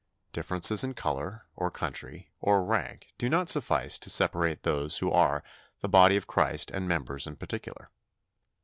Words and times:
Differences 0.33 0.83
in 0.83 0.95
colour, 0.95 1.45
or 1.55 1.69
country, 1.69 2.31
or 2.39 2.63
rank 2.63 3.13
do 3.19 3.29
not 3.29 3.49
suffice 3.49 3.99
to 3.99 4.09
separate 4.09 4.63
those 4.63 4.97
who 4.97 5.11
are 5.11 5.43
"the 5.81 5.89
body 5.89 6.17
of 6.17 6.25
Christ 6.25 6.71
and 6.71 6.87
members 6.87 7.27
in 7.27 7.35
particular." 7.35 7.91